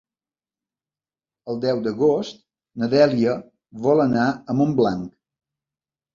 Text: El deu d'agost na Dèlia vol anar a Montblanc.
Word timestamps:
El 1.53 1.61
deu 1.65 1.81
d'agost 1.87 2.41
na 2.85 2.91
Dèlia 2.95 3.37
vol 3.85 4.03
anar 4.09 4.27
a 4.33 4.59
Montblanc. 4.63 5.07